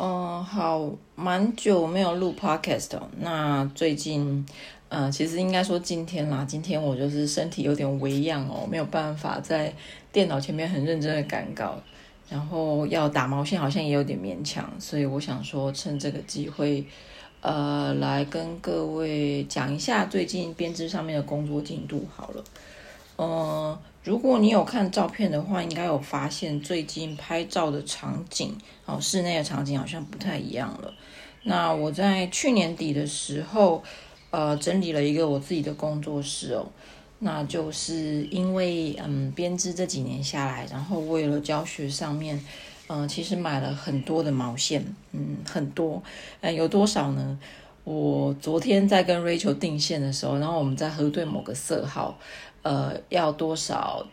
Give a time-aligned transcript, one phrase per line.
[0.00, 3.08] 嗯，好，蛮久没有录 podcast 哦。
[3.18, 4.46] 那最近，
[4.88, 9.74] 呃，其实应该说今天啦，今天我就是身体有点微恙哦，没有办法在
[10.12, 11.76] 电脑前面很认真的赶稿，
[12.30, 16.84] 然后要打毛线好像也有点勉强，所以我想说趁这个机会，
[17.40, 22.44] 呃，来跟各位讲一下最近编织上面的工作进度好了。
[23.18, 28.56] 嗯，如果你有看照片的话，应该有发现最近拍照的场景，
[28.86, 30.94] 哦，室内的场景好像不太一样了。
[31.42, 33.82] 那我在去年底的时候，
[34.30, 36.66] 呃，整理了一个我自己的工作室哦，
[37.18, 42.40] 那就是因为嗯，编织这几年下来，然后为了教学上面，
[42.86, 46.02] 嗯、其实买了很多的毛线，嗯，很多，
[46.40, 47.38] 嗯，有多少呢？
[47.88, 52.18] 我昨天在跟 Rachel 定线的时候，然后我们在核对某个色号。
[52.62, 54.04] 呃，要多少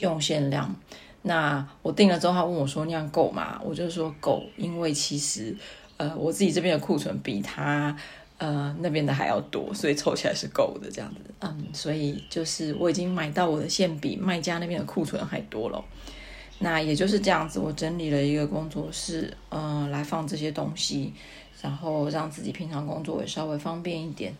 [0.00, 0.74] 用线量？
[1.22, 5.56] 那我定了之后，他问我说：“那样够吗？”我就说够，因为其实
[5.96, 7.96] 呃，我自己这边的库存比他
[8.36, 11.20] 呃那边的还要多，所以凑起来是够的这样子。
[11.40, 15.82] 嗯，所以就是我已经买到我的线比卖家那边的库存还多了。
[16.58, 21.14] 那也就是这样子，我整理了一个工作室，嗯、呃，来放这些东西，
[21.64, 24.34] 然后让自己平常工作也稍微方便一点。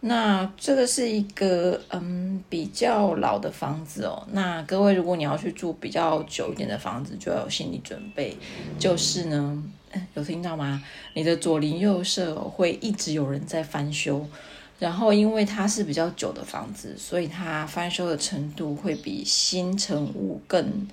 [0.00, 4.26] 那这个是一个嗯比较老的房子哦。
[4.32, 8.34] 那各位，如果你要去住比较久一点的房子，就要有心理准备，
[8.78, 9.62] 就是呢，
[10.14, 10.82] 有听到吗？
[11.12, 14.26] 你的左邻右舍会一直有人在翻修，
[14.78, 20.86] 然后因为它是比较久的房子，所以它翻修的程度会比新成屋更。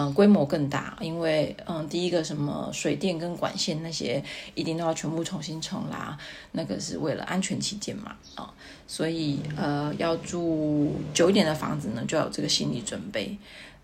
[0.00, 4.22] 嗯，规模更大，因为嗯，第一个什么水电跟管线那些
[4.54, 6.16] 一定都要全部重新重拉，
[6.52, 8.48] 那个是为了安全起见嘛，啊、
[8.86, 13.36] 所以呃，要住久一点的房子呢，就要有这个心理准备。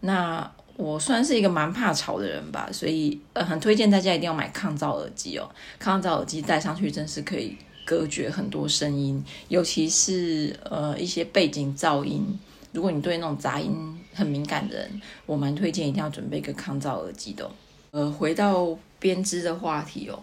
[0.03, 12.27] 那我算是一个蛮怕吵的人吧，所以呃，很推荐大家一定要买抗噪耳机哦，抗噪耳机戴上去真是可以隔绝很多声音，尤其是呃一些背景噪音。
[12.73, 13.73] 如果你对那种杂音
[14.13, 17.49] 很敏感的人，我蛮推荐一定要准备一个抗噪耳机的。
[17.93, 20.19] 呃，回到编织的话题哦，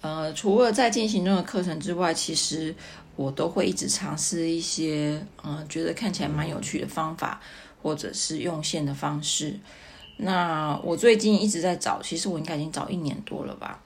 [0.00, 2.72] 呃，除了在进行中的课程之外，其实
[3.16, 7.40] 我都会一直尝试一些，呃，觉得看起来蛮有趣的方法，
[7.82, 9.58] 或者是用线的方式。
[10.18, 13.82] 那我最近一直在找，其实我应该已经找一年多了吧，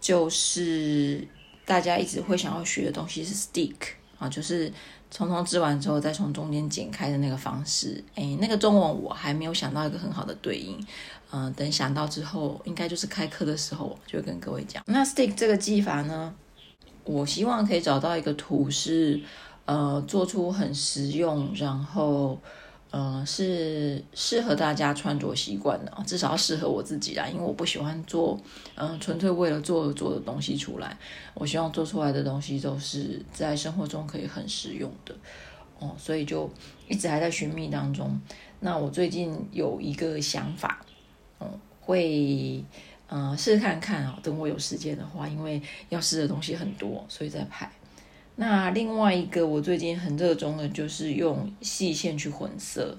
[0.00, 1.24] 就是
[1.64, 3.76] 大家一直会想要学的东西是 stick
[4.18, 4.72] 啊，就是。
[5.14, 10.82] 从头织完之后，再从中间剪开的那个方式，诶，那个中文我还没有想到一个很好的对应，
[11.30, 14.82] 嗯、等想到之后，应该就是开课的时候就会跟各位讲。
[14.86, 16.34] 那 stick 这个技法呢，
[17.04, 19.20] 我希望可以找到一个图是，
[19.66, 22.40] 呃，做出很实用，然后。
[22.94, 27.26] 嗯、呃，是适合大家穿着习惯的，至少要适合我自己啦。
[27.26, 28.38] 因为我不喜欢做，
[28.74, 30.96] 嗯、纯粹为了做而做的东西出来。
[31.32, 35.14] 我希望做出来的东西都是在生活中可以很实用的，
[35.78, 36.50] 哦，所以就
[36.86, 38.20] 一直还在寻觅当中。
[38.60, 40.84] 那我最近有一个想法，
[41.40, 41.48] 嗯，
[41.80, 42.62] 会，
[43.08, 44.18] 嗯、呃，试试看看啊。
[44.22, 47.72] 等我有时间的话，因为要试的东西很多，所以在拍。
[48.44, 52.98] 那另外一个我最近很热衷的就是用细线去混色，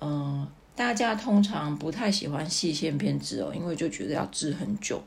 [0.00, 0.44] 嗯，
[0.74, 5.00] 大家通常不太喜欢细线编织哦，因为就觉得要织很久。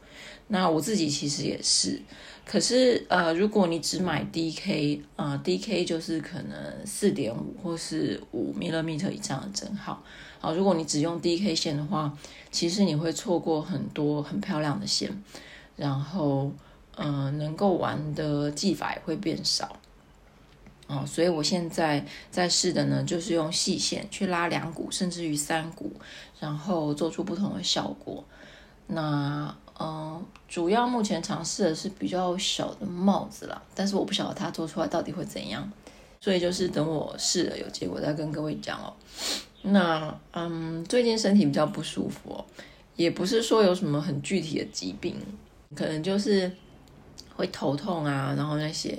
[0.48, 2.02] 那我自己其实也是，
[2.46, 10.02] 可是呃，如果你只买 DK，呃，DK 就是可能四点五或是五 millimeter 以上的针号。
[10.40, 12.18] 好，如果你只用 DK 线的话，
[12.50, 15.12] 其实你会错过很多很漂亮的线，
[15.76, 16.50] 然后。
[16.98, 19.76] 嗯、能够玩的技法也会变少，
[20.88, 25.92] 哦，所以我现在在试的呢，就是用细线去拉两股，甚至于三股，
[26.40, 28.24] 然后做出不同的效果。
[28.88, 35.70] 那嗯、主要目前尝试的是比较小的帽子啦，但是我不晓得它做出来到底会怎样，
[36.22, 38.94] 所以就是等我试了有结果再跟各位讲哦。
[39.64, 42.46] 那嗯，最近身体比较不舒服哦，
[42.96, 45.18] 也不是说有什么很具体的疾病，
[45.76, 46.50] 可能就是。
[47.36, 48.98] 会头痛啊，然后那些，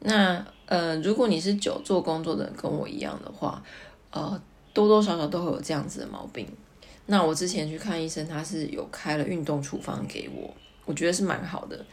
[0.00, 3.62] 那呃，如果你是久坐工作的人，跟我一样的话，
[4.10, 4.40] 呃，
[4.72, 6.46] 多多少少都会有这样子的毛病。
[7.06, 10.54] 那我之前去看医生，他是有开了运动处方给我，
[10.84, 11.84] 我觉得是蛮好的。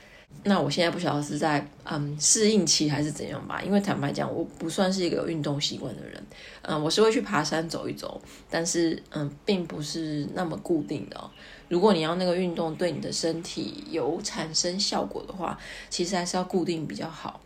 [0.44, 6.24] 那我现在不晓得是在嗯适应期还是怎样吧，因为坦白讲，我不算是一个有运动习惯的人，
[6.62, 11.20] 嗯，我是会去爬山走一走，但是嗯，并不是那么固定的。
[11.68, 15.58] 如果你要那个运动对你的身体有产生效果的话，
[15.90, 17.42] 其实还是要固定比较好。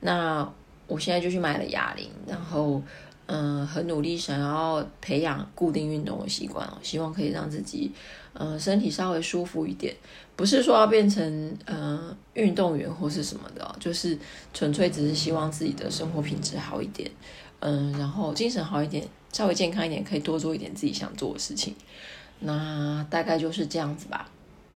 [0.00, 0.52] 那
[0.88, 2.82] 我现在就去买了哑铃，然后
[3.34, 7.90] 嗯，很努力想要培养固定运动的习惯哦，希望可以让自己，
[8.34, 9.96] 嗯，身体稍微舒服一点。
[10.36, 14.18] 不是说要变成嗯运动员或是什么的，就是
[14.52, 17.10] 纯粹只是希望自己的生活品质好一点，
[17.60, 21.74] 嗯，然后精神好一点，稍微健康一点，可以多做一点自己想做的事情。
[22.40, 24.28] 那大概就是这样子吧。